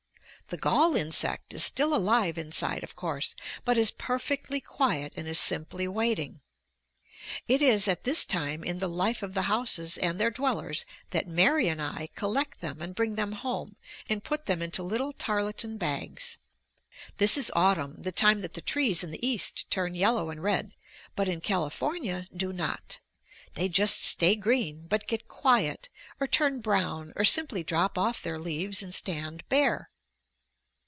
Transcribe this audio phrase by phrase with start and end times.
[0.47, 5.39] The gall insect is still alive inside, of course, but is perfectly quiet and is
[5.39, 6.41] simply waiting.
[7.47, 11.25] It is at this time in the life of the houses and their dwellers that
[11.25, 13.77] Mary and I collect them and bring them home
[14.09, 16.37] and put them into little tarlatan bags.
[17.15, 20.73] This is autumn, the time that the trees in the East turn yellow and red,
[21.15, 22.99] but in California do not.
[23.53, 25.87] They just stay green, but get quiet
[26.19, 29.87] or turn brown or simply drop off their leaves and stand bare.